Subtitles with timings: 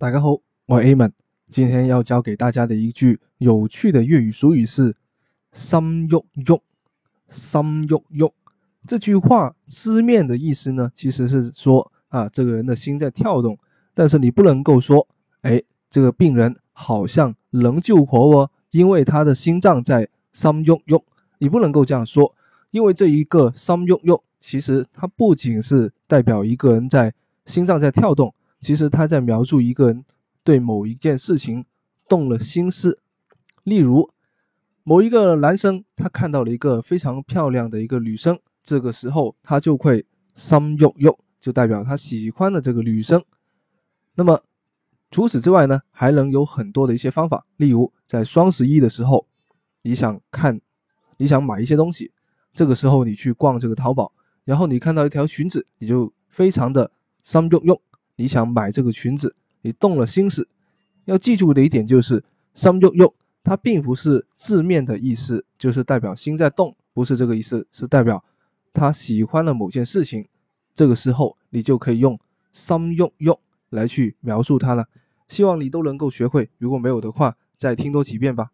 [0.00, 1.10] 大家好，我 Aman，
[1.50, 4.94] 今天要教给大家的一句有趣的粤语俗语是
[5.52, 6.60] 心喐喐
[7.28, 8.30] 心喐喐。
[8.86, 13.58] 这句话字面的意思呢，其实是说啊，这个人的心在跳动。
[13.92, 15.04] 但是你不能够说，
[15.42, 21.02] 诶，这个病人好像能救活哦，因为他的心脏在心喐喐。
[21.38, 22.32] 你不能够这样说，
[22.70, 27.12] 因为这一个心喐喐，其实它不仅是代表一个人在
[27.46, 28.32] 心脏在跳动。
[28.60, 30.04] 其实他在描述一个人
[30.42, 31.64] 对某一件事情
[32.08, 32.98] 动了心思，
[33.64, 34.10] 例如
[34.82, 43.22] 某一个男生他看到了一个非常漂亮的一个女生，这个时候他就会 some yo yo，就代表他喜欢的这个女生。
[44.14, 44.40] 那么
[45.10, 49.26] 除此之外呢，还能有很多的一些方法，例如在双十一的时候，
[49.82, 50.60] 你想看，
[51.18, 52.10] 你想买一些东西，
[52.52, 54.10] 这个时候你去逛这个淘宝，
[54.44, 56.90] 然后你看到一条裙子，你就非常的
[57.22, 57.78] some yo yo。
[58.18, 60.48] 你想买这个裙子，你动了心思。
[61.04, 62.16] 要记住的一点就是
[62.52, 68.22] ，y 又又，它并不是字面的意思，就是代表心在动，不是这个意思，是代表
[68.72, 70.26] 他喜欢了某件事情。
[70.74, 72.18] 这个时候，你就可以用
[72.52, 74.84] y 又又来去描述它了。
[75.28, 78.50] 希望你都能够学会，如果没有的话，再听多几遍吧。